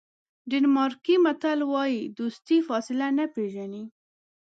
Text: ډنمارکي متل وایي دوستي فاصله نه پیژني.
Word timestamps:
ډنمارکي 0.49 1.15
متل 1.23 1.59
وایي 1.71 2.01
دوستي 2.17 2.57
فاصله 2.67 3.07
نه 3.17 3.25
پیژني. 3.33 3.83